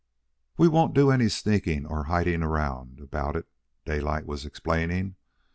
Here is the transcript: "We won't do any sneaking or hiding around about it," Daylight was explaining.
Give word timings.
"We 0.57 0.67
won't 0.67 0.95
do 0.95 1.11
any 1.11 1.29
sneaking 1.29 1.85
or 1.85 2.05
hiding 2.05 2.41
around 2.41 2.99
about 3.01 3.35
it," 3.35 3.45
Daylight 3.85 4.25
was 4.25 4.45
explaining. 4.47 5.15